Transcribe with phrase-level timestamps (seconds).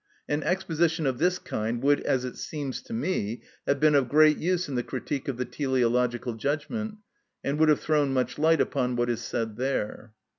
[0.27, 4.37] An exposition of this kind would, as it seems to me, have been of great
[4.39, 6.95] use in the "Critique of the Teleological Judgment,"
[7.43, 10.13] and would have thrown much light upon what is said there.